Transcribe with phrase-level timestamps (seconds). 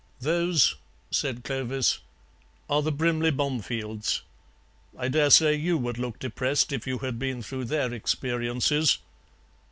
[0.19, 0.77] "Those,"
[1.11, 1.99] said Clovis,
[2.67, 4.23] "are the Brimley Bomefields.
[4.97, 8.97] I dare say you would look depressed if you had been through their experiences."